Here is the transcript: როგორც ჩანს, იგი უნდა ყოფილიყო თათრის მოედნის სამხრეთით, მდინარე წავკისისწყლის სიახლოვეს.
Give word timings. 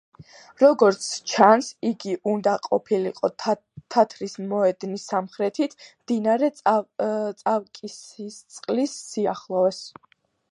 როგორც 0.59 1.07
ჩანს, 1.31 1.67
იგი 1.89 2.13
უნდა 2.31 2.53
ყოფილიყო 2.67 3.29
თათრის 3.43 4.33
მოედნის 4.53 5.03
სამხრეთით, 5.11 5.75
მდინარე 6.05 6.49
წავკისისწყლის 6.61 8.97
სიახლოვეს. 9.11 9.83